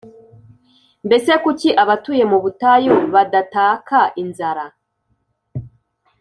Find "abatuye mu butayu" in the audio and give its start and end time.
1.83-2.93